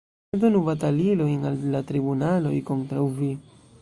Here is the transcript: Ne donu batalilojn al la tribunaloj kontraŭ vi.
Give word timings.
Ne 0.35 0.37
donu 0.43 0.61
batalilojn 0.69 1.45
al 1.49 1.59
la 1.75 1.81
tribunaloj 1.91 2.55
kontraŭ 2.71 3.05
vi. 3.21 3.31